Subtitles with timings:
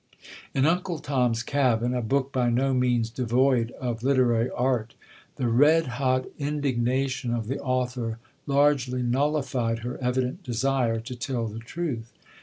[0.55, 4.95] In Uncle Tom's Cabin, a book by no means devoid of literary art,
[5.35, 8.17] the red hot indignation of the author
[8.47, 12.11] largely nullified her evident desire to tell the truth.